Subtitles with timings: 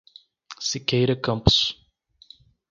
[0.69, 1.77] Siqueira Campos